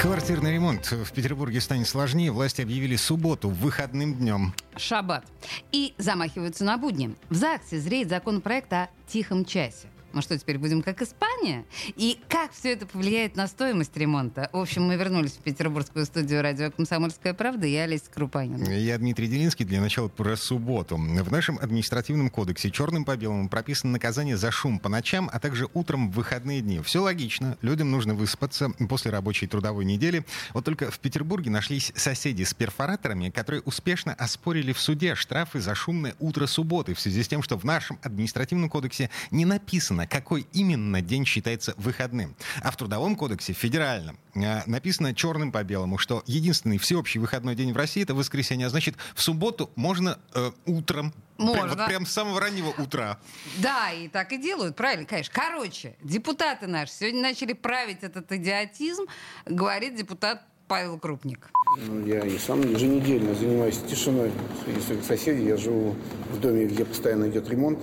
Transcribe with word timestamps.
Квартирный 0.00 0.52
ремонт 0.52 0.92
в 0.92 1.10
Петербурге 1.12 1.60
станет 1.60 1.88
сложнее. 1.88 2.30
Власти 2.30 2.62
объявили 2.62 2.94
субботу 2.94 3.48
выходным 3.48 4.14
днем. 4.14 4.54
Шаббат. 4.76 5.24
И 5.72 5.92
замахиваются 5.98 6.64
на 6.64 6.78
будни. 6.78 7.16
В 7.30 7.34
ЗАГСе 7.34 7.80
зреет 7.80 8.08
законопроект 8.08 8.72
о 8.72 8.90
тихом 9.08 9.44
часе. 9.44 9.88
Мы 10.12 10.22
что, 10.22 10.38
теперь 10.38 10.58
будем 10.58 10.82
как 10.82 11.02
Испания? 11.02 11.64
И 11.96 12.18
как 12.28 12.52
все 12.52 12.72
это 12.72 12.86
повлияет 12.86 13.36
на 13.36 13.46
стоимость 13.46 13.96
ремонта? 13.96 14.48
В 14.52 14.58
общем, 14.58 14.84
мы 14.84 14.96
вернулись 14.96 15.32
в 15.32 15.38
петербургскую 15.38 16.06
студию 16.06 16.42
радио 16.42 16.70
«Комсомольская 16.70 17.34
правда». 17.34 17.66
Я 17.66 17.82
Олеся 17.82 18.10
Крупанина. 18.12 18.70
Я 18.70 18.96
Дмитрий 18.98 19.26
Делинский. 19.26 19.64
Для 19.64 19.80
начала 19.80 20.08
про 20.08 20.36
субботу. 20.36 20.96
В 20.96 21.32
нашем 21.32 21.58
административном 21.58 22.30
кодексе 22.30 22.70
черным 22.70 23.04
по 23.04 23.16
белому 23.16 23.48
прописано 23.48 23.92
наказание 23.92 24.36
за 24.36 24.50
шум 24.50 24.78
по 24.78 24.88
ночам, 24.88 25.28
а 25.32 25.38
также 25.38 25.68
утром 25.74 26.10
в 26.10 26.14
выходные 26.14 26.62
дни. 26.62 26.80
Все 26.80 27.02
логично. 27.02 27.58
Людям 27.60 27.90
нужно 27.90 28.14
выспаться 28.14 28.70
после 28.88 29.10
рабочей 29.10 29.46
трудовой 29.46 29.84
недели. 29.84 30.24
Вот 30.54 30.64
только 30.64 30.90
в 30.90 30.98
Петербурге 31.00 31.50
нашлись 31.50 31.92
соседи 31.94 32.44
с 32.44 32.54
перфораторами, 32.54 33.30
которые 33.30 33.62
успешно 33.62 34.14
оспорили 34.14 34.72
в 34.72 34.80
суде 34.80 35.14
штрафы 35.14 35.60
за 35.60 35.74
шумное 35.74 36.14
утро 36.18 36.46
субботы 36.46 36.94
в 36.94 37.00
связи 37.00 37.22
с 37.22 37.28
тем, 37.28 37.42
что 37.42 37.58
в 37.58 37.64
нашем 37.64 37.98
административном 38.02 38.70
кодексе 38.70 39.10
не 39.30 39.44
написано, 39.44 39.97
какой 40.06 40.46
именно 40.52 41.00
день 41.00 41.24
считается 41.24 41.74
выходным. 41.76 42.36
А 42.62 42.70
в 42.70 42.76
Трудовом 42.76 43.16
кодексе, 43.16 43.52
федеральном, 43.52 44.18
э, 44.34 44.62
написано 44.66 45.14
черным 45.14 45.52
по 45.52 45.62
белому, 45.64 45.98
что 45.98 46.22
единственный 46.26 46.78
всеобщий 46.78 47.20
выходной 47.20 47.54
день 47.54 47.72
в 47.72 47.76
России 47.76 48.02
это 48.02 48.14
воскресенье. 48.14 48.66
А 48.66 48.70
значит, 48.70 48.96
в 49.14 49.22
субботу 49.22 49.70
можно 49.76 50.18
э, 50.34 50.52
утром. 50.66 51.12
Можно. 51.38 51.62
Прям, 51.62 51.68
вот 51.76 51.86
прям 51.86 52.06
с 52.06 52.12
самого 52.12 52.40
раннего 52.40 52.70
утра. 52.78 53.18
Да, 53.58 53.92
и 53.92 54.08
так 54.08 54.32
и 54.32 54.38
делают, 54.38 54.76
правильно, 54.76 55.06
конечно. 55.06 55.32
Короче, 55.34 55.96
депутаты 56.02 56.66
наши 56.66 56.92
сегодня 56.92 57.22
начали 57.22 57.52
править 57.52 58.02
этот 58.02 58.30
идиотизм, 58.32 59.04
говорит 59.46 59.94
депутат 59.94 60.42
Павел 60.68 60.98
Крупник. 60.98 61.50
Ну, 61.86 62.06
я 62.06 62.20
и 62.20 62.38
сам 62.38 62.60
еженедельно 62.60 63.34
занимаюсь 63.34 63.78
тишиной 63.88 64.30
среди 64.64 64.80
своих 64.80 65.04
соседей. 65.04 65.46
Я 65.46 65.56
живу 65.56 65.96
в 66.30 66.40
доме, 66.40 66.66
где 66.66 66.84
постоянно 66.84 67.28
идет 67.28 67.48
ремонт. 67.48 67.78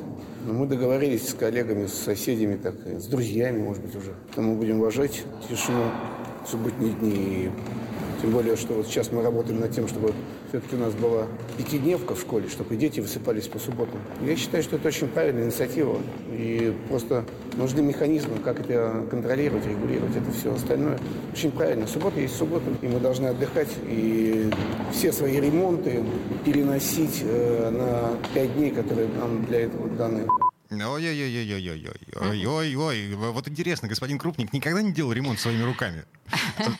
Но 0.45 0.53
мы 0.53 0.67
договорились 0.67 1.29
с 1.29 1.33
коллегами, 1.33 1.87
с 1.87 1.93
соседями, 1.93 2.57
так, 2.57 2.75
с 2.85 3.07
друзьями, 3.07 3.63
может 3.63 3.83
быть, 3.83 3.95
уже. 3.95 4.13
Мы 4.37 4.55
будем 4.55 4.79
уважать 4.79 5.23
тишину 5.49 5.91
субботние 6.47 6.93
дни. 6.93 7.11
И 7.11 7.51
тем 8.25 8.33
более, 8.33 8.55
что 8.55 8.73
вот 8.73 8.87
сейчас 8.87 9.11
мы 9.11 9.21
работаем 9.21 9.59
над 9.59 9.71
тем, 9.71 9.87
чтобы 9.87 10.11
все-таки 10.49 10.75
у 10.75 10.79
нас 10.79 10.95
была 10.95 11.27
пятидневка 11.59 12.15
в 12.15 12.19
школе, 12.19 12.49
чтобы 12.49 12.75
дети 12.75 12.99
высыпались 12.99 13.47
по 13.47 13.59
субботам. 13.59 13.99
Я 14.25 14.35
считаю, 14.35 14.63
что 14.63 14.77
это 14.77 14.87
очень 14.87 15.07
правильная 15.09 15.43
инициатива. 15.43 15.99
И 16.31 16.73
просто 16.89 17.23
нужны 17.55 17.83
механизмы, 17.83 18.37
как 18.43 18.59
это 18.59 19.05
контролировать, 19.11 19.67
регулировать, 19.67 20.15
это 20.15 20.31
все 20.31 20.55
остальное. 20.55 20.97
Очень 21.33 21.51
правильно. 21.51 21.85
Суббота 21.85 22.19
есть 22.19 22.35
суббота, 22.35 22.65
и 22.81 22.87
мы 22.87 22.99
должны 22.99 23.27
отдыхать. 23.27 23.69
И 23.87 24.49
все 24.91 25.11
свои 25.11 25.39
ремонты 25.39 26.03
переносить 26.43 27.21
э, 27.23 27.69
на 27.69 28.17
пять 28.33 28.55
дней, 28.55 28.71
которые 28.71 29.07
нам 29.19 29.45
для 29.45 29.61
этого 29.61 29.87
даны. 29.89 30.25
Ой-ой-ой-ой-ой-ой-ой. 30.69 33.15
Вот 33.15 33.47
интересно, 33.47 33.87
господин 33.87 34.17
Крупник 34.17 34.51
никогда 34.53 34.81
не 34.81 34.91
делал 34.91 35.11
ремонт 35.11 35.39
своими 35.39 35.61
руками? 35.63 36.05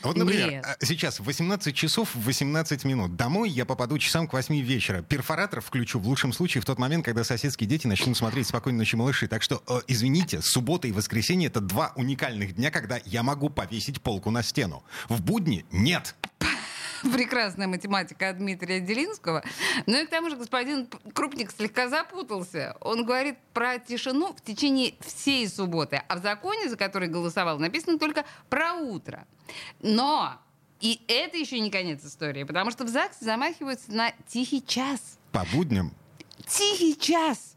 Вот, 0.02 0.16
например, 0.16 0.50
Нет. 0.50 0.66
сейчас 0.82 1.20
18 1.20 1.72
часов 1.74 2.10
18 2.14 2.84
минут. 2.84 3.16
Домой 3.16 3.50
я 3.50 3.64
попаду 3.64 3.98
часам 3.98 4.26
к 4.26 4.32
8 4.32 4.60
вечера. 4.60 5.02
Перфоратор 5.02 5.60
включу 5.60 6.00
в 6.00 6.08
лучшем 6.08 6.32
случае 6.32 6.62
в 6.62 6.64
тот 6.64 6.78
момент, 6.78 7.04
когда 7.04 7.22
соседские 7.24 7.68
дети 7.68 7.86
начнут 7.86 8.16
смотреть 8.16 8.48
«Спокойной 8.48 8.78
ночи, 8.78 8.96
малыши». 8.96 9.28
Так 9.28 9.42
что, 9.42 9.62
э, 9.68 9.80
извините, 9.86 10.40
суббота 10.42 10.88
и 10.88 10.92
воскресенье— 10.92 11.48
это 11.50 11.60
два 11.60 11.92
уникальных 11.96 12.56
дня, 12.56 12.70
когда 12.70 12.98
я 13.04 13.22
могу 13.22 13.50
повесить 13.50 14.00
полку 14.02 14.30
на 14.30 14.42
стену. 14.42 14.82
В 15.08 15.22
будни— 15.22 15.64
нет. 15.70 16.16
Прекрасная 17.12 17.66
математика 17.66 18.30
от 18.30 18.38
Дмитрия 18.38 18.80
Делинского. 18.80 19.42
Ну 19.86 20.02
и 20.02 20.06
к 20.06 20.10
тому 20.10 20.30
же 20.30 20.36
господин 20.36 20.88
Крупник 21.14 21.50
слегка 21.50 21.88
запутался. 21.88 22.76
Он 22.80 23.04
говорит 23.04 23.36
про 23.52 23.78
тишину 23.78 24.34
в 24.34 24.40
течение 24.40 24.94
всей 25.00 25.48
субботы, 25.48 26.02
а 26.08 26.16
в 26.16 26.22
законе, 26.22 26.68
за 26.68 26.76
который 26.76 27.08
голосовал, 27.08 27.58
написано 27.58 27.98
только 27.98 28.24
про 28.48 28.74
утро. 28.74 29.26
Но 29.80 30.38
и 30.80 31.00
это 31.08 31.36
еще 31.36 31.58
не 31.60 31.70
конец 31.70 32.04
истории, 32.04 32.44
потому 32.44 32.70
что 32.70 32.84
в 32.84 32.88
ЗАГСе 32.88 33.24
замахиваются 33.24 33.92
на 33.92 34.12
тихий 34.26 34.64
час. 34.64 35.18
По 35.32 35.44
будням 35.52 35.92
Тихий 36.46 36.96
час! 36.96 37.55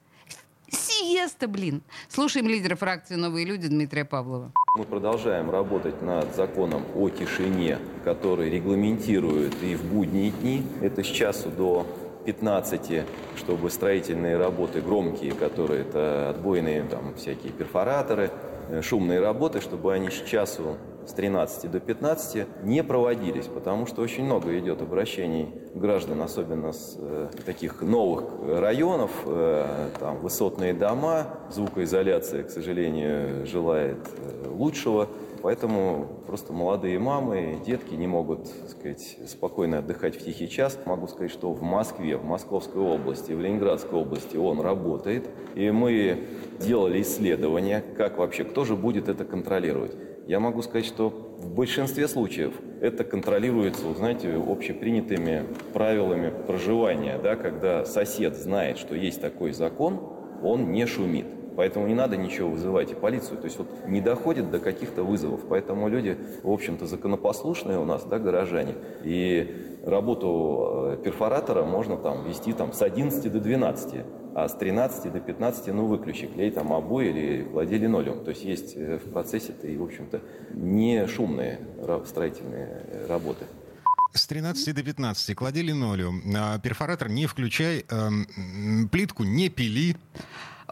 Сиеста, 0.71 1.47
блин! 1.47 1.81
Слушаем 2.07 2.47
лидера 2.47 2.75
фракции 2.75 3.15
«Новые 3.15 3.45
люди» 3.45 3.67
Дмитрия 3.67 4.05
Павлова. 4.05 4.51
Мы 4.75 4.83
продолжаем 4.83 5.49
работать 5.49 6.01
над 6.01 6.35
законом 6.35 6.83
о 6.95 7.09
тишине, 7.09 7.79
который 8.03 8.49
регламентирует 8.49 9.61
и 9.63 9.75
в 9.75 9.83
будние 9.83 10.31
дни, 10.31 10.63
это 10.81 11.03
с 11.03 11.07
часу 11.07 11.49
до 11.49 11.85
15, 12.25 13.05
чтобы 13.37 13.69
строительные 13.69 14.37
работы 14.37 14.81
громкие, 14.81 15.31
которые 15.33 15.81
это 15.81 16.29
отбойные 16.29 16.83
там 16.83 17.15
всякие 17.15 17.51
перфораторы, 17.51 18.31
э, 18.69 18.81
шумные 18.81 19.19
работы, 19.19 19.61
чтобы 19.61 19.93
они 19.93 20.09
с 20.09 20.21
часу 20.23 20.77
с 21.05 21.13
13 21.13 21.71
до 21.71 21.79
15 21.79 22.63
не 22.63 22.83
проводились, 22.83 23.45
потому 23.45 23.85
что 23.85 24.01
очень 24.01 24.25
много 24.25 24.57
идет 24.59 24.81
обращений 24.81 25.49
граждан, 25.73 26.21
особенно 26.21 26.71
с 26.71 26.95
э, 26.97 27.29
таких 27.45 27.81
новых 27.81 28.25
районов, 28.47 29.11
э, 29.25 29.89
там 29.99 30.17
высотные 30.17 30.73
дома, 30.73 31.27
звукоизоляция, 31.51 32.43
к 32.43 32.49
сожалению, 32.49 33.45
желает 33.45 33.97
э, 34.17 34.47
лучшего, 34.49 35.07
Поэтому 35.41 36.21
просто 36.27 36.51
молодые 36.51 36.99
мамы, 36.99 37.61
детки 37.65 37.93
не 37.93 38.07
могут 38.07 38.43
так 38.43 38.69
сказать, 38.69 39.17
спокойно 39.27 39.79
отдыхать 39.79 40.15
в 40.15 40.23
тихий 40.23 40.49
час. 40.49 40.77
Могу 40.85 41.07
сказать, 41.07 41.31
что 41.31 41.53
в 41.53 41.61
Москве, 41.61 42.17
в 42.17 42.25
Московской 42.25 42.81
области, 42.81 43.31
в 43.31 43.39
Ленинградской 43.39 43.97
области 43.97 44.35
он 44.35 44.59
работает. 44.59 45.29
И 45.55 45.71
мы 45.71 46.27
делали 46.59 47.01
исследования, 47.01 47.83
как 47.95 48.17
вообще, 48.17 48.43
кто 48.43 48.65
же 48.65 48.75
будет 48.75 49.07
это 49.07 49.23
контролировать. 49.23 49.95
Я 50.29 50.39
могу 50.39 50.61
сказать, 50.61 50.85
что 50.85 51.09
в 51.09 51.55
большинстве 51.55 52.07
случаев 52.07 52.53
это 52.81 53.03
контролируется, 53.03 53.91
знаете, 53.95 54.35
общепринятыми 54.35 55.43
правилами 55.73 56.31
проживания, 56.45 57.17
да, 57.17 57.35
когда 57.35 57.83
сосед 57.83 58.35
знает, 58.35 58.77
что 58.77 58.93
есть 58.93 59.19
такой 59.21 59.53
закон, 59.53 59.99
он 60.43 60.71
не 60.71 60.85
шумит. 60.85 61.25
Поэтому 61.59 61.87
не 61.87 61.93
надо 61.93 62.15
ничего 62.15 62.51
вызывать 62.51 62.93
и 62.93 62.95
полицию. 62.95 63.37
То 63.37 63.43
есть 63.43 63.57
вот 63.57 63.67
не 63.85 63.99
доходит 63.99 64.49
до 64.49 64.59
каких-то 64.59 65.03
вызовов. 65.03 65.41
Поэтому 65.49 65.89
люди, 65.89 66.17
в 66.41 66.49
общем-то, 66.49 66.87
законопослушные 66.87 67.77
у 67.77 67.83
нас, 67.83 68.05
да, 68.05 68.17
горожане. 68.17 68.75
И 69.03 69.77
работу 69.85 70.93
э, 70.93 71.03
перфоратора 71.03 71.65
можно 71.65 71.97
там 71.97 72.25
вести 72.25 72.53
там 72.53 72.71
с 72.71 72.81
11 72.81 73.29
до 73.29 73.41
12, 73.41 74.05
а 74.35 74.47
с 74.47 74.53
13 74.53 75.11
до 75.11 75.19
15, 75.19 75.67
ну, 75.73 75.85
выключи, 75.87 76.27
клей 76.27 76.49
там 76.49 76.71
обои 76.71 77.09
или 77.09 77.43
клади 77.43 77.77
линолеум. 77.77 78.23
То 78.23 78.29
есть 78.29 78.45
есть 78.45 78.77
э, 78.77 78.97
в 78.97 79.11
процессе-то 79.11 79.67
и, 79.67 79.75
в 79.75 79.83
общем-то, 79.83 80.21
не 80.53 81.07
шумные 81.07 81.59
строительные 82.05 82.85
э, 82.87 83.07
работы. 83.09 83.43
С 84.13 84.25
13 84.27 84.73
до 84.73 84.81
15 84.81 85.35
клади 85.35 85.61
линолеум. 85.61 86.23
А, 86.37 86.57
Перфоратор 86.59 87.09
не 87.09 87.27
включай, 87.27 87.85
эм, 87.89 88.87
плитку 88.89 89.25
не 89.25 89.49
пили. 89.49 89.97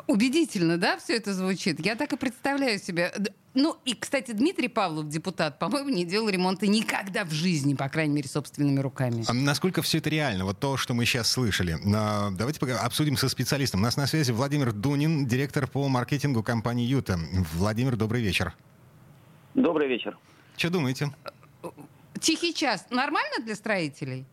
Убедительно, 0.05 0.77
да, 0.77 0.97
все 0.97 1.15
это 1.15 1.33
звучит? 1.33 1.83
Я 1.83 1.95
так 1.95 2.13
и 2.13 2.17
представляю 2.17 2.77
себе. 2.77 3.11
Ну, 3.55 3.77
и, 3.85 3.95
кстати, 3.95 4.31
Дмитрий 4.31 4.67
Павлов, 4.67 5.07
депутат, 5.09 5.57
по-моему, 5.57 5.89
не 5.89 6.05
делал 6.05 6.29
ремонта 6.29 6.67
никогда 6.67 7.25
в 7.25 7.31
жизни, 7.31 7.73
по 7.73 7.89
крайней 7.89 8.13
мере, 8.13 8.29
собственными 8.29 8.79
руками. 8.79 9.23
А 9.27 9.33
Насколько 9.33 9.81
все 9.81 9.97
это 9.97 10.09
реально? 10.11 10.45
Вот 10.45 10.59
то, 10.59 10.77
что 10.77 10.93
мы 10.93 11.05
сейчас 11.05 11.31
слышали. 11.31 11.77
А, 11.95 12.29
Давайте 12.31 12.59
пока 12.59 12.79
обсудим 12.79 13.17
со 13.17 13.27
специалистом. 13.29 13.79
У 13.79 13.83
нас 13.83 13.97
на 13.97 14.05
связи 14.05 14.31
Владимир 14.31 14.71
Дунин, 14.71 15.25
директор 15.25 15.65
по 15.65 15.87
маркетингу 15.87 16.43
компании 16.43 16.85
«Юта». 16.85 17.19
Владимир, 17.53 17.95
добрый 17.95 18.21
вечер. 18.21 18.53
Добрый 19.55 19.87
вечер. 19.87 20.15
Что 20.55 20.69
думаете? 20.69 21.11
Тихий 22.19 22.53
час 22.53 22.85
нормально 22.91 23.43
для 23.43 23.55
строителей? 23.55 24.25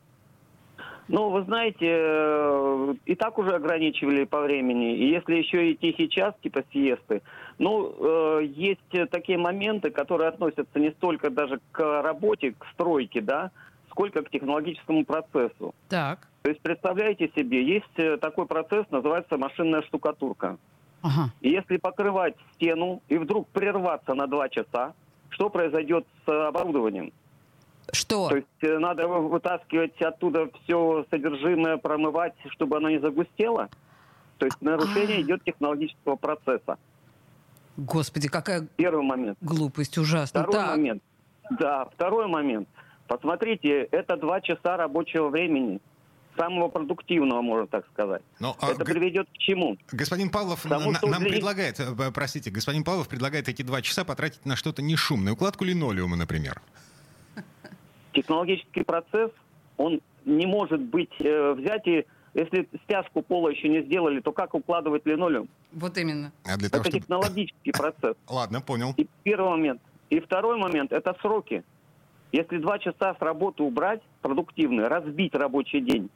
Ну, 1.09 1.31
вы 1.31 1.43
знаете, 1.43 1.87
э, 1.87 2.95
и 3.05 3.15
так 3.15 3.39
уже 3.39 3.55
ограничивали 3.55 4.25
по 4.25 4.41
времени. 4.41 4.97
И 4.97 5.11
если 5.11 5.35
еще 5.35 5.71
и 5.71 5.77
тихий 5.77 6.09
час, 6.09 6.35
типа 6.43 6.65
сиесты, 6.73 7.23
ну, 7.59 7.95
э, 7.99 8.45
есть 8.45 9.11
такие 9.11 9.37
моменты, 9.37 9.91
которые 9.91 10.29
относятся 10.29 10.79
не 10.79 10.91
столько 10.93 11.31
даже 11.31 11.61
к 11.73 12.03
работе, 12.03 12.53
к 12.53 12.67
стройке, 12.73 13.21
да, 13.21 13.51
сколько 13.91 14.23
к 14.23 14.31
технологическому 14.31 15.05
процессу. 15.05 15.75
Так. 15.89 16.27
То 16.43 16.51
есть, 16.51 16.61
представляете 16.63 17.31
себе, 17.37 17.63
есть 17.65 17.99
э, 17.99 18.17
такой 18.17 18.47
процесс, 18.47 18.87
называется 18.91 19.37
машинная 19.37 19.83
штукатурка. 19.83 20.57
Ага. 21.03 21.31
И 21.43 21.51
если 21.51 21.77
покрывать 21.77 22.35
стену 22.55 23.03
и 23.09 23.19
вдруг 23.19 23.47
прерваться 23.49 24.15
на 24.15 24.27
два 24.27 24.49
часа, 24.49 24.95
что 25.29 25.51
произойдет 25.51 26.07
с 26.25 26.49
оборудованием? 26.49 27.13
Что? 27.93 28.29
То 28.29 28.37
есть 28.37 28.49
э, 28.63 28.79
надо 28.79 29.07
вы- 29.07 29.29
вытаскивать 29.29 30.01
оттуда 30.03 30.49
все 30.63 31.05
содержимое, 31.11 31.77
промывать, 31.77 32.35
чтобы 32.51 32.77
оно 32.79 32.89
не 32.91 32.99
загустело. 32.99 33.69
То 34.39 34.47
есть 34.47 34.61
нарушение 34.61 35.19
А. 35.19 35.21
идет 35.23 35.45
технологического 35.45 36.17
процесса. 36.17 36.79
Господи, 37.77 38.29
какая 38.29 38.67
Первый 38.77 39.05
момент. 39.05 39.39
глупость 39.41 39.99
ужасная. 39.99 40.43
Второй 40.45 40.61
Так. 40.61 40.77
момент. 40.77 41.03
Да, 41.59 41.85
второй 41.87 42.27
момент. 42.29 42.69
Посмотрите, 43.07 43.83
это 43.91 44.17
два 44.17 44.41
часа 44.41 44.77
рабочего 44.77 45.29
времени. 45.29 45.81
Самого 46.37 46.67
продуктивного, 46.69 47.43
можно 47.43 47.67
так 47.69 47.87
сказать. 47.93 48.23
Но, 48.41 48.57
а, 48.61 48.71
это 48.73 48.85
г- 48.85 48.93
приведет 48.93 49.29
к 49.29 49.39
чему? 49.39 49.77
Господин 49.93 50.31
Павлов 50.31 50.63
Потому 50.65 50.91
на- 50.91 50.99
нам 51.03 51.21
для 51.23 51.31
предлагает, 51.31 51.79
э, 51.79 52.11
простите, 52.13 52.51
господин 52.51 52.83
Павлов 52.83 53.09
предлагает 53.09 53.49
эти 53.49 53.63
два 53.63 53.81
часа 53.83 54.05
потратить 54.05 54.45
на 54.45 54.57
что-то 54.57 54.83
нешумное. 54.83 55.35
Укладку 55.35 55.65
линолеума, 55.65 56.17
например. 56.17 56.61
Технологический 58.15 58.83
процесс, 58.83 59.31
он 59.77 60.01
не 60.25 60.47
может 60.47 60.81
быть 60.81 61.13
э, 61.21 61.53
взять 61.53 61.87
и... 61.87 62.07
Если 62.37 62.69
стяжку 62.83 63.23
пола 63.23 63.51
еще 63.51 63.69
не 63.69 63.83
сделали, 63.83 64.19
то 64.19 64.33
как 64.33 64.55
укладывать 64.55 65.07
линолеум? 65.07 65.49
Вот 65.71 65.97
именно. 65.97 66.33
А 66.45 66.57
для 66.57 66.69
того, 66.69 66.81
Это 66.81 66.91
чтобы... 66.91 67.01
технологический 67.01 67.71
процесс. 67.79 68.17
Ладно, 68.29 68.61
понял. 68.61 68.93
И 68.97 69.07
первый 69.23 69.51
момент. 69.51 69.81
И 70.11 70.19
второй 70.19 70.59
момент– 70.59 70.93
это 70.93 71.17
сроки. 71.21 71.63
Если 72.33 72.59
два 72.59 72.81
часа 72.81 73.15
с 73.15 73.23
работы 73.23 73.63
убрать, 73.63 74.03
продуктивные, 74.21 74.89
разбить 74.89 75.33
рабочий 75.37 75.81
день, 75.81 76.11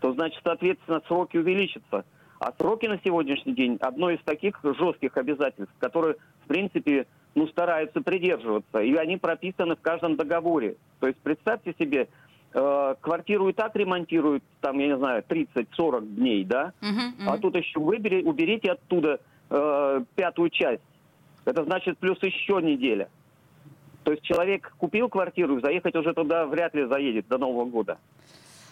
то, 0.00 0.12
значит, 0.12 0.38
соответственно, 0.44 1.00
сроки 1.06 1.38
увеличатся. 1.38 2.04
А 2.38 2.52
сроки 2.58 2.84
на 2.84 3.00
сегодняшний 3.02 3.54
день– 3.54 3.78
одно 3.80 4.10
из 4.10 4.20
таких 4.22 4.60
жестких 4.62 5.16
обязательств, 5.16 5.74
которые, 5.78 6.16
в 6.44 6.48
принципе, 6.48 7.06
ну, 7.34 7.46
стараются 7.48 8.00
придерживаться. 8.00 8.78
И 8.80 8.94
они 8.94 9.16
прописаны 9.16 9.76
в 9.76 9.80
каждом 9.80 10.16
договоре. 10.16 10.76
То 11.00 11.06
есть 11.08 11.18
представьте 11.20 11.74
себе, 11.78 12.08
э, 12.52 12.94
квартиру 13.00 13.48
и 13.48 13.52
так 13.52 13.74
ремонтируют, 13.76 14.44
там, 14.60 14.78
я 14.78 14.86
не 14.88 14.96
знаю, 14.96 15.22
30-40 15.28 16.14
дней, 16.14 16.44
да? 16.44 16.72
Мгм, 16.80 17.28
А 17.28 17.38
тут 17.38 17.56
еще 17.56 17.80
выбери, 17.80 18.22
уберите 18.22 18.72
оттуда 18.72 19.20
э, 19.50 20.04
пятую 20.14 20.50
часть. 20.50 20.82
Это 21.44 21.64
значит 21.64 21.98
плюс 21.98 22.18
еще 22.22 22.60
неделя. 22.62 23.08
То 24.04 24.12
есть 24.12 24.22
человек 24.22 24.72
купил 24.78 25.08
квартиру, 25.08 25.60
заехать 25.60 25.94
уже 25.96 26.12
туда 26.14 26.46
вряд 26.46 26.74
ли 26.74 26.86
заедет 26.86 27.26
до 27.28 27.38
Нового 27.38 27.64
года. 27.64 27.98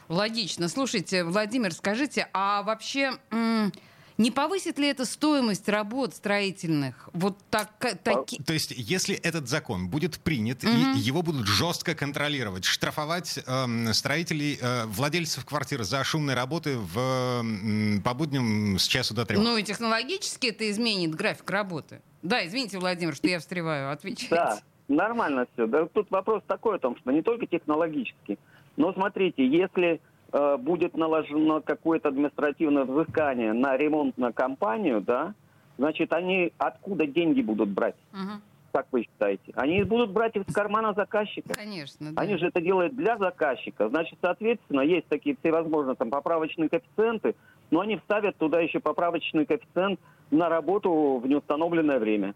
Логично. 0.09 0.69
Слушайте, 0.69 1.25
Владимир, 1.25 1.73
скажите, 1.73 2.29
а 2.33 2.63
вообще 2.63 3.13
м, 3.31 3.73
не 4.19 4.31
повысит 4.31 4.79
ли 4.79 4.89
это 4.89 5.05
стоимость 5.05 5.69
работ 5.69 6.15
строительных? 6.15 7.09
Вот 7.13 7.39
так, 7.51 7.71
таки... 8.03 8.43
То 8.43 8.53
есть, 8.53 8.73
если 8.77 9.15
этот 9.17 9.49
закон 9.49 9.89
будет 9.89 10.19
принят, 10.19 10.63
Мгм. 10.63 10.95
и 10.97 10.99
его 10.99 11.23
будут 11.23 11.47
жестко 11.47 11.95
контролировать, 11.95 12.65
штрафовать 12.65 13.39
эм, 13.47 13.93
строителей, 13.95 14.59
э, 14.61 14.85
владельцев 14.87 15.45
квартир 15.45 15.83
за 15.83 16.03
шумные 16.05 16.37
работы 16.37 16.77
в, 16.79 16.99
м, 16.99 18.03
по 18.03 18.15
будням 18.15 18.79
с 18.79 18.87
часу 18.87 19.15
до 19.15 19.25
трех. 19.25 19.41
Ну 19.41 19.57
и 19.57 19.63
технологически 19.63 20.49
это 20.49 20.71
изменит 20.71 21.15
график 21.15 21.49
работы. 21.51 22.01
Да, 22.23 22.47
извините, 22.47 22.79
Владимир, 22.79 23.15
что 23.15 23.29
я 23.29 23.39
встреваю. 23.41 23.91
Отвечайте. 23.91 24.35
Да, 24.35 24.61
нормально 24.89 25.47
все. 25.53 25.67
Да, 25.67 25.87
тут 25.87 26.11
вопрос 26.11 26.43
такой 26.47 26.77
о 26.77 26.79
том, 26.79 26.97
что 26.99 27.11
не 27.11 27.23
только 27.23 27.47
технологически. 27.47 28.39
Но 28.77 28.93
смотрите, 28.93 29.47
если 29.47 30.01
э, 30.33 30.57
будет 30.59 30.97
наложено 30.97 31.61
какое-то 31.61 32.09
административное 32.09 32.85
взыскание 32.85 33.53
на 33.53 33.77
ремонтную 33.77 34.33
компанию, 34.33 35.01
да, 35.01 35.35
значит, 35.79 36.13
они 36.13 36.53
откуда 36.59 37.07
деньги 37.07 37.43
будут 37.43 37.69
брать? 37.71 37.97
Мгм. 38.13 38.43
Как 38.73 38.87
вы 38.91 39.03
считаете? 39.03 39.53
Они 39.55 39.83
будут 39.83 40.13
брать 40.13 40.35
из 40.35 40.51
кармана 40.53 40.95
заказчика. 40.95 41.53
Конечно, 41.53 42.13
да. 42.13 42.23
Они 42.23 42.39
же 42.39 42.47
это 42.47 42.61
делают 42.63 42.97
для 42.97 43.19
заказчика. 43.19 43.89
Значит, 43.91 44.19
соответственно, 44.23 44.81
есть 44.81 45.07
такие 45.09 45.37
всевозможные 45.37 45.95
там 45.95 46.09
поправочные 46.09 46.71
коэффициенты, 46.71 47.35
но 47.71 47.81
они 47.81 47.99
вставят 47.99 48.39
туда 48.39 48.61
еще 48.61 48.81
поправочный 48.81 49.45
коэффициент 49.45 50.01
на 50.31 50.49
работу 50.49 51.21
в 51.23 51.27
неустановленное 51.27 51.99
время. 51.99 52.35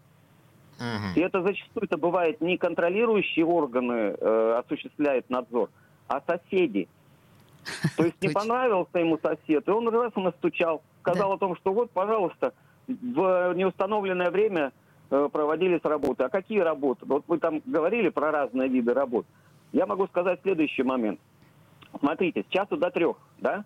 Мгм. 0.79 1.13
И 1.15 1.19
это 1.21 1.41
зачастую 1.41 1.85
это 1.85 1.97
бывает 1.97 2.39
не 2.39 2.57
контролирующие 2.57 3.45
органы 3.45 4.15
э, 4.19 4.61
осуществляют 4.63 5.27
надзор, 5.29 5.69
а 6.07 6.21
соседи. 6.21 6.87
То 7.97 8.05
есть 8.05 8.21
не 8.21 8.29
понравился 8.29 8.99
ему 8.99 9.17
сосед, 9.21 9.67
и 9.67 9.71
он 9.71 9.87
раз 9.89 10.15
настучал, 10.15 10.81
сказал 11.01 11.33
о 11.33 11.37
том, 11.37 11.55
что 11.57 11.73
вот, 11.73 11.91
пожалуйста, 11.91 12.53
в 12.87 13.53
неустановленное 13.55 14.31
время 14.31 14.71
э, 15.09 15.29
проводились 15.31 15.83
работы. 15.83 16.23
А 16.23 16.29
какие 16.29 16.59
работы? 16.59 17.05
Вот 17.05 17.23
вы 17.27 17.37
там 17.39 17.61
говорили 17.65 18.09
про 18.09 18.31
разные 18.31 18.69
виды 18.69 18.93
работ. 18.93 19.25
Я 19.73 19.85
могу 19.85 20.07
сказать 20.07 20.39
следующий 20.43 20.83
момент. 20.83 21.19
Смотрите, 21.99 22.43
с 22.43 22.51
часу 22.51 22.77
до 22.77 22.89
трех, 22.91 23.17
да? 23.39 23.65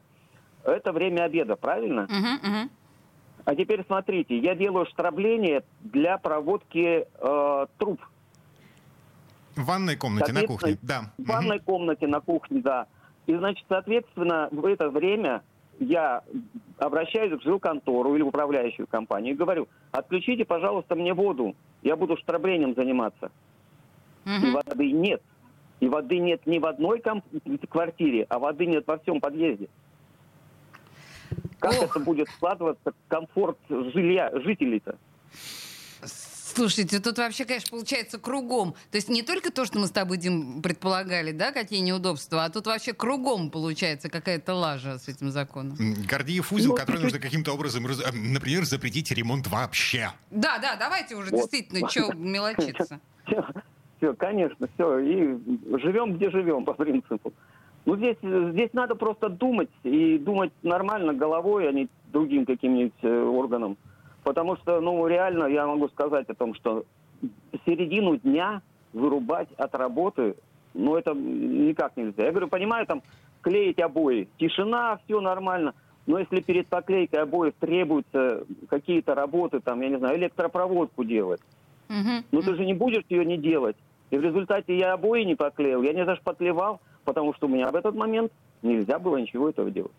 Это 0.63 0.91
время 0.91 1.23
обеда, 1.23 1.55
правильно? 1.55 2.03
Мгм, 2.03 2.49
мгм. 2.49 2.69
А 3.45 3.55
теперь 3.55 3.83
смотрите, 3.85 4.37
я 4.37 4.55
делаю 4.55 4.85
штрабление 4.85 5.63
для 5.81 6.17
проводки 6.17 7.05
э, 7.19 7.65
труб. 7.77 7.99
В 9.55 9.65
ванной 9.65 9.95
комнате, 9.95 10.31
на 10.31 10.43
кухне, 10.43 10.77
да. 10.81 11.11
В 11.17 11.25
ванной 11.25 11.59
комнате, 11.59 12.07
на 12.07 12.21
кухне, 12.21 12.61
да. 12.61 12.87
И, 13.31 13.35
значит, 13.37 13.65
соответственно, 13.69 14.49
в 14.51 14.65
это 14.65 14.89
время 14.89 15.41
я 15.79 16.21
обращаюсь 16.77 17.31
в 17.39 17.41
жилконтору 17.41 18.13
или 18.13 18.23
в 18.23 18.27
управляющую 18.27 18.87
компанию 18.87 19.33
и 19.33 19.37
говорю, 19.37 19.69
отключите, 19.91 20.43
пожалуйста, 20.43 20.95
мне 20.95 21.13
воду, 21.13 21.55
я 21.81 21.95
буду 21.95 22.17
штраблением 22.17 22.75
заниматься. 22.75 23.31
И 24.25 24.29
Мгм. 24.29 24.51
воды 24.51 24.91
нет. 24.91 25.21
И 25.79 25.87
воды 25.87 26.19
нет 26.19 26.45
ни 26.45 26.59
в 26.59 26.65
одной 26.65 26.99
ком- 26.99 27.23
квартире, 27.69 28.25
а 28.27 28.37
воды 28.37 28.65
нет 28.65 28.83
во 28.85 28.97
всем 28.97 29.21
подъезде. 29.21 29.69
Как 31.59 31.71
Ох. 31.75 31.83
это 31.83 32.01
будет 32.01 32.27
складываться 32.35 32.91
комфорт 33.07 33.57
жилья 33.69 34.29
жителей-то? 34.33 34.97
Слушайте, 36.61 36.99
тут 36.99 37.17
вообще, 37.17 37.43
конечно, 37.45 37.71
получается 37.71 38.19
кругом. 38.19 38.75
То 38.91 38.97
есть 38.97 39.09
не 39.09 39.23
только 39.23 39.51
то, 39.51 39.65
что 39.65 39.79
мы 39.79 39.87
с 39.87 39.91
тобой, 39.91 40.17
Дим, 40.17 40.61
предполагали, 40.61 41.31
да, 41.31 41.51
какие 41.51 41.79
неудобства, 41.79 42.43
а 42.45 42.51
тут 42.51 42.67
вообще 42.67 42.93
кругом 42.93 43.49
получается 43.49 44.09
какая-то 44.09 44.53
лажа 44.53 44.99
с 44.99 45.07
этим 45.07 45.31
законом. 45.31 45.75
Гордиев 46.07 46.53
узел, 46.53 46.69
Ну, 46.73 46.75
который 46.77 47.01
нужно 47.01 47.17
каким-то 47.17 47.51
образом, 47.53 47.87
раз- 47.87 47.99
э, 47.99 48.11
например, 48.13 48.65
запретить 48.65 49.09
ремонт 49.11 49.47
вообще. 49.47 50.11
Да, 50.29 50.59
да, 50.59 50.75
давайте 50.75 51.15
уже 51.15 51.31
Вот. 51.31 51.49
действительно, 51.49 51.89
что 51.89 52.13
мелочиться. 52.13 52.99
Все, 53.97 54.13
конечно, 54.13 54.67
все. 54.75 54.99
И 54.99 55.15
живем, 55.81 56.15
где 56.15 56.29
живем, 56.29 56.63
по 56.63 56.73
принципу. 56.75 57.33
Ну, 57.85 57.97
здесь, 57.97 58.17
здесь 58.21 58.69
надо 58.73 58.93
просто 58.93 59.29
думать, 59.29 59.69
и 59.83 60.19
думать 60.19 60.51
нормально 60.61 61.13
головой, 61.15 61.67
а 61.67 61.71
не 61.71 61.87
другим 62.13 62.45
каким-нибудь 62.45 62.93
э, 63.01 63.07
органом. 63.23 63.77
Потому 64.23 64.55
что, 64.57 64.79
ну, 64.81 65.05
реально, 65.07 65.45
я 65.45 65.65
могу 65.65 65.87
сказать 65.89 66.29
о 66.29 66.35
том, 66.35 66.53
что 66.53 66.85
середину 67.65 68.17
дня 68.17 68.61
вырубать 68.93 69.49
от 69.57 69.73
работы, 69.75 70.35
ну, 70.73 70.95
это 70.95 71.13
никак 71.13 71.97
нельзя. 71.97 72.25
Я 72.25 72.31
говорю, 72.31 72.47
понимаю, 72.47 72.85
там, 72.85 73.01
клеить 73.41 73.79
обои, 73.79 74.27
тишина, 74.37 74.99
все 75.05 75.19
нормально. 75.21 75.73
Но 76.07 76.19
если 76.19 76.41
перед 76.41 76.67
поклейкой 76.67 77.21
обоев 77.21 77.53
требуются 77.59 78.43
какие-то 78.69 79.15
работы, 79.15 79.59
там, 79.59 79.81
я 79.81 79.89
не 79.89 79.97
знаю, 79.97 80.17
электропроводку 80.17 81.03
делать, 81.03 81.41
Мгм. 81.89 82.23
ну 82.31 82.41
ты 82.41 82.55
же 82.55 82.65
не 82.65 82.73
будешь 82.73 83.03
ее 83.09 83.25
не 83.25 83.37
делать. 83.37 83.75
И 84.09 84.17
в 84.17 84.21
результате 84.21 84.77
я 84.77 84.93
обои 84.93 85.23
не 85.23 85.35
поклеил, 85.35 85.83
я 85.83 85.93
не 85.93 86.05
зашпатлевал, 86.05 86.79
потому 87.05 87.33
что 87.33 87.47
у 87.47 87.49
меня 87.49 87.69
в 87.71 87.75
этот 87.75 87.95
момент 87.95 88.31
нельзя 88.61 88.99
было 88.99 89.17
ничего 89.17 89.49
этого 89.49 89.69
делать. 89.71 89.91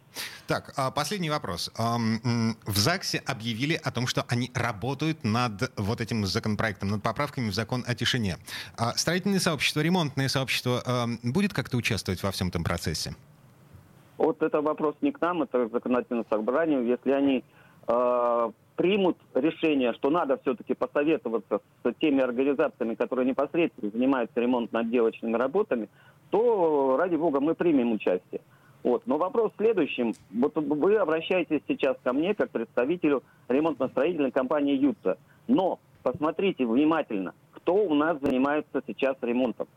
Так, 0.47 0.73
а, 0.77 0.91
последний 0.91 1.31
вопрос. 1.31 1.71
В 1.77 2.77
ЗАГСе 2.77 3.23
объявили 3.27 3.81
о 3.83 3.91
том, 3.91 4.07
что 4.07 4.25
они 4.29 4.51
работают 4.55 5.25
над 5.25 5.73
вот 5.77 6.01
этим 6.01 6.27
законопроектом, 6.27 6.91
над 6.91 7.03
поправками 7.03 7.49
в 7.49 7.55
закон 7.55 7.85
о 7.87 7.95
тишине. 7.95 8.37
А 8.77 8.93
Строительное 8.97 9.41
сообщество, 9.41 9.81
ремонтное 9.81 10.29
сообщество 10.29 10.83
будет 11.23 11.55
как-то 11.55 11.77
участвовать 11.77 12.23
во 12.23 12.31
всем 12.31 12.49
этом 12.49 12.65
процессе? 12.65 13.15
Вот 14.19 14.43
это 14.43 14.61
вопрос 14.61 14.95
не 15.01 15.11
к 15.11 15.21
нам, 15.21 15.43
это 15.43 15.67
к 15.69 15.73
законодательному 15.73 16.27
собранию. 16.31 16.87
Если 16.87 17.11
они 17.11 17.45
э, 17.89 18.51
примут 18.77 19.19
решение, 19.35 19.93
что 19.95 20.11
надо 20.11 20.39
все-таки 20.39 20.75
посоветоваться 20.75 21.61
с 21.85 21.95
теми 22.01 22.21
организациями, 22.21 22.95
которые 22.95 23.27
непосредственно 23.27 23.91
занимаются 23.91 24.41
ремонтно-отделочными 24.41 25.37
работами, 25.37 25.89
то, 26.31 26.97
ради 26.99 27.17
бога, 27.17 27.41
мы 27.41 27.55
примем 27.55 27.93
участие. 27.93 28.41
Вот. 28.83 29.07
Но 29.07 29.19
вопрос 29.19 29.53
в 29.53 29.57
следующем. 29.57 30.15
Вот 30.31 30.57
вы 30.57 30.97
обращаетесь 30.97 31.61
сейчас 31.69 31.97
ко 32.03 32.13
мне 32.13 32.35
как 32.35 32.51
представителю 32.51 33.23
ремонтно-строительной 33.49 34.33
компании 34.33 34.77
«Ютса». 34.77 35.19
Но 35.47 35.79
посмотрите 36.03 36.67
внимательно, 36.67 37.35
кто 37.53 37.75
у 37.75 37.95
нас 37.95 38.19
занимается 38.21 38.83
сейчас 38.87 39.17
ремонтом. 39.23 39.69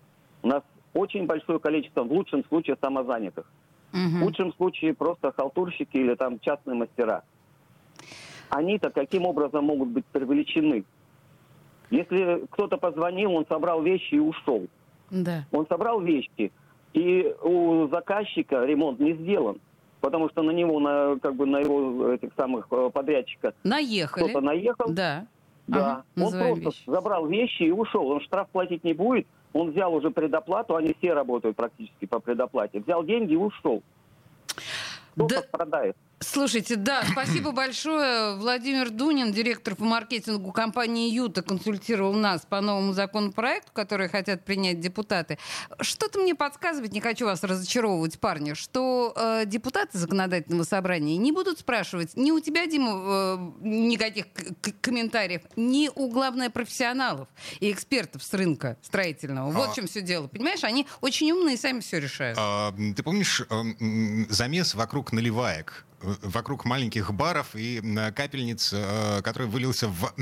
У 0.41 0.47
нас 0.47 0.63
очень 0.93 1.25
большое 1.25 1.59
количество, 1.59 2.03
в 2.03 2.11
лучшем 2.11 2.43
случае, 2.45 2.77
самозанятых. 2.81 3.45
В 3.91 4.19
худшем 4.19 4.53
случае 4.55 4.93
просто 4.93 5.31
халтурщики 5.31 5.95
или 5.95 6.15
там 6.15 6.39
частные 6.39 6.75
мастера. 6.75 7.23
Они-то 8.49 8.89
каким 8.89 9.25
образом 9.25 9.65
могут 9.65 9.89
быть 9.89 10.05
привлечены? 10.05 10.83
Если 11.91 12.45
кто-то 12.51 12.77
позвонил, 12.77 13.33
он 13.33 13.45
собрал 13.47 13.81
вещи 13.81 14.15
и 14.15 14.19
ушел. 14.19 14.67
Да. 15.11 15.45
Он 15.51 15.65
собрал 15.67 16.01
вещи, 16.01 16.51
и 16.95 17.35
у 17.43 17.87
заказчика 17.89 18.63
ремонт 18.65 18.99
не 18.99 19.13
сделан. 19.13 19.59
Потому 20.01 20.29
что 20.29 20.43
на 20.43 20.51
него, 20.51 20.79
на, 20.79 21.17
как 21.19 21.35
бы 21.35 21.45
на 21.45 21.57
его 21.59 22.09
этих 22.13 22.29
самых 22.37 22.67
э, 22.71 22.89
подрядчика 22.93 23.53
Наехали. 23.63 24.23
кто-то 24.25 24.41
наехал. 24.41 24.85
Да. 24.89 25.25
Да. 25.67 26.03
Ага, 26.15 26.25
он 26.25 26.31
просто 26.31 26.59
вещи. 26.69 26.83
забрал 26.85 27.25
вещи 27.27 27.63
и 27.63 27.71
ушел. 27.71 28.07
Он 28.11 28.21
штраф 28.21 28.47
платить 28.49 28.83
не 28.83 28.93
будет. 28.93 29.25
Он 29.53 29.71
взял 29.71 29.93
уже 29.95 30.11
предоплату, 30.11 30.75
они 30.75 30.93
все 30.99 31.13
работают 31.13 31.55
практически 31.55 32.05
по 32.05 32.19
предоплате. 32.19 32.81
Взял 32.81 33.03
деньги 33.03 33.33
и 33.33 33.37
ушел. 33.37 33.81
Кто 35.15 35.27
Да- 35.27 35.41
пострадает? 35.41 35.97
Слушайте, 36.35 36.75
да, 36.75 37.01
спасибо 37.13 37.51
большое. 37.53 38.35
Владимир 38.35 38.89
Дунин, 38.89 39.31
директор 39.31 39.73
по 39.73 39.85
маркетингу 39.85 40.51
компании 40.51 41.09
«Юта», 41.09 41.41
консультировал 41.41 42.11
нас 42.11 42.45
по 42.45 42.59
новому 42.59 42.91
законопроекту, 42.91 43.71
который 43.71 44.09
хотят 44.09 44.43
принять 44.43 44.81
депутаты. 44.81 45.37
Что-то 45.79 46.19
мне 46.19 46.35
подсказывает, 46.35 46.91
не 46.91 46.99
хочу 46.99 47.23
вас 47.23 47.41
разочаровывать, 47.41 48.19
парни, 48.19 48.51
что 48.53 49.13
э, 49.15 49.45
депутаты 49.45 49.97
законодательного 49.97 50.65
собрания 50.65 51.15
не 51.15 51.31
будут 51.31 51.59
спрашивать 51.59 52.17
ни 52.17 52.31
у 52.31 52.41
тебя, 52.41 52.67
Дима, 52.67 52.91
э, 52.91 53.37
никаких 53.61 54.25
комментариев, 54.81 55.43
ни 55.55 55.89
у, 55.95 56.09
главное, 56.11 56.49
профессионалов 56.49 57.29
и 57.61 57.71
экспертов 57.71 58.21
с 58.21 58.33
рынка 58.33 58.75
строительного. 58.81 59.51
Вот 59.51 59.69
А. 59.69 59.71
в 59.71 59.75
чем 59.75 59.87
все 59.87 60.01
дело. 60.01 60.27
Понимаешь, 60.27 60.65
они 60.65 60.85
очень 60.99 61.31
умные 61.31 61.55
и 61.55 61.57
сами 61.57 61.79
все 61.79 61.97
решают. 62.01 62.37
А, 62.37 62.73
Ты 62.73 63.03
помнишь 63.03 63.39
э, 63.39 64.25
замес 64.27 64.75
вокруг 64.75 65.13
наливаек? 65.13 65.85
Вокруг 66.01 66.65
маленьких 66.65 67.13
баров 67.13 67.55
и 67.55 67.81
капельниц, 68.15 68.71
э, 68.73 69.21
который 69.23 69.47
вылился 69.47 69.87
в 69.87 70.13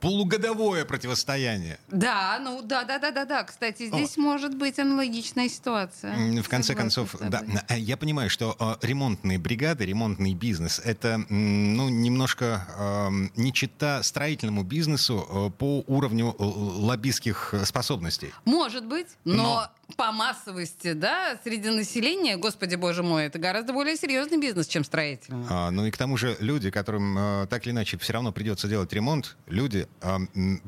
полугодовое 0.00 0.84
противостояние. 0.84 1.78
Да, 1.88 2.38
ну 2.42 2.60
да, 2.62 2.84
да, 2.84 2.98
да, 2.98 3.10
да, 3.10 3.24
да. 3.24 3.44
Кстати, 3.44 3.86
здесь 3.86 4.16
может 4.16 4.56
быть 4.56 4.78
аналогичная 4.78 5.48
ситуация. 5.48 6.14
В 6.42 6.48
конце 6.48 6.72
Согласна 6.74 6.74
концов, 6.74 7.16
да, 7.20 7.42
э, 7.68 7.78
я 7.78 7.96
понимаю, 7.96 8.30
что 8.30 8.56
э, 8.58 8.86
ремонтные 8.86 9.38
бригады, 9.38 9.84
ремонтный 9.84 10.34
бизнес— 10.34 10.80
это 10.84 11.24
ну, 11.28 11.88
немножко 11.88 12.66
э, 12.76 13.08
не 13.36 13.52
чита 13.52 14.02
строительному 14.02 14.62
бизнесу 14.64 15.52
по 15.58 15.84
уровню 15.86 16.34
лоббистских 16.38 17.54
способностей. 17.64 18.32
Может 18.44 18.86
быть, 18.86 19.08
но, 19.24 19.34
Но- 19.34 19.68
по 19.96 20.12
массовости, 20.12 20.92
да, 20.92 21.38
среди 21.44 21.70
населения, 21.70 22.36
господи 22.36 22.74
боже 22.76 23.02
мой, 23.02 23.24
это 23.26 23.38
гораздо 23.38 23.72
более 23.72 23.96
серьезный 23.96 24.38
бизнес, 24.38 24.66
чем 24.66 24.84
строительный. 24.84 25.46
А, 25.50 25.70
ну 25.70 25.86
и 25.86 25.90
к 25.90 25.96
тому 25.96 26.16
же 26.16 26.36
люди, 26.40 26.70
которым 26.70 27.16
э, 27.18 27.46
так 27.48 27.64
или 27.64 27.72
иначе 27.72 27.98
все 27.98 28.12
равно 28.14 28.32
придется 28.32 28.68
делать 28.68 28.92
ремонт, 28.92 29.36
люди, 29.46 29.86
э, 30.00 30.18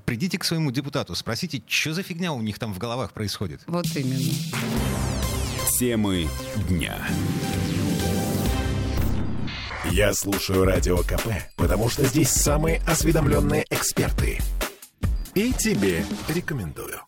придите 0.05 0.39
к 0.39 0.45
своему 0.45 0.71
депутату, 0.71 1.15
спросите, 1.15 1.63
что 1.67 1.93
за 1.93 2.03
фигня 2.03 2.33
у 2.33 2.41
них 2.41 2.59
там 2.59 2.73
в 2.73 2.79
головах 2.79 3.13
происходит. 3.13 3.63
Вот 3.67 3.87
именно. 3.97 4.33
Темы 5.79 6.29
дня. 6.69 6.97
Я 9.91 10.15
слушаю 10.15 10.65
Радио 10.65 10.99
КП, 10.99 11.29
потому 11.57 11.89
что 11.89 12.05
здесь 12.05 12.31
самые 12.31 12.81
осведомленные 12.87 13.67
эксперты. 13.71 14.41
И 15.35 15.53
тебе 15.53 16.05
рекомендую. 16.29 17.01